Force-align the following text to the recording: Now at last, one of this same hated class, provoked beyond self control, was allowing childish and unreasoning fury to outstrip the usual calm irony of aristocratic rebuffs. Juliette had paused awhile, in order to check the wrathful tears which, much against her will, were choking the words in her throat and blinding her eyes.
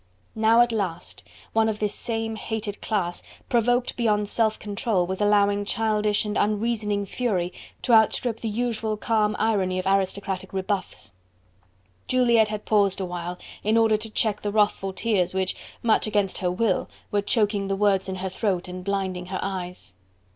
Now 0.33 0.61
at 0.61 0.71
last, 0.71 1.23
one 1.53 1.69
of 1.69 1.77
this 1.77 1.93
same 1.93 2.35
hated 2.35 2.81
class, 2.81 3.21
provoked 3.49 3.95
beyond 3.95 4.27
self 4.29 4.57
control, 4.57 5.05
was 5.05 5.21
allowing 5.21 5.63
childish 5.63 6.25
and 6.25 6.35
unreasoning 6.35 7.05
fury 7.05 7.53
to 7.83 7.93
outstrip 7.93 8.39
the 8.39 8.49
usual 8.49 8.97
calm 8.97 9.35
irony 9.37 9.77
of 9.77 9.85
aristocratic 9.85 10.53
rebuffs. 10.53 11.11
Juliette 12.07 12.47
had 12.47 12.65
paused 12.65 12.99
awhile, 12.99 13.37
in 13.63 13.77
order 13.77 13.95
to 13.95 14.09
check 14.09 14.41
the 14.41 14.51
wrathful 14.51 14.91
tears 14.91 15.35
which, 15.35 15.55
much 15.83 16.07
against 16.07 16.39
her 16.39 16.49
will, 16.49 16.89
were 17.11 17.21
choking 17.21 17.67
the 17.67 17.75
words 17.75 18.09
in 18.09 18.15
her 18.15 18.29
throat 18.29 18.67
and 18.67 18.83
blinding 18.83 19.27
her 19.27 19.39
eyes. 19.43 19.93